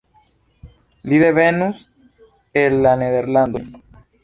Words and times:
Li 1.11 1.19
devenus 1.23 1.83
el 2.65 2.81
la 2.87 2.97
Nederlandoj. 3.05 3.65